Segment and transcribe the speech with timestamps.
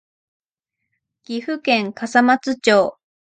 [1.25, 2.97] 岐阜県笠松町